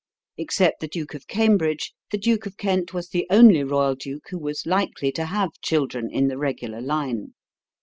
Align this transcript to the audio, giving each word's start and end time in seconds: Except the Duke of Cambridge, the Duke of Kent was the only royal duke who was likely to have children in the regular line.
Except 0.35 0.79
the 0.79 0.87
Duke 0.87 1.13
of 1.13 1.27
Cambridge, 1.27 1.93
the 2.09 2.17
Duke 2.17 2.47
of 2.47 2.57
Kent 2.57 2.91
was 2.91 3.09
the 3.09 3.27
only 3.29 3.63
royal 3.63 3.93
duke 3.93 4.29
who 4.31 4.39
was 4.39 4.65
likely 4.65 5.11
to 5.11 5.25
have 5.25 5.51
children 5.61 6.09
in 6.09 6.27
the 6.27 6.39
regular 6.39 6.81
line. 6.81 7.35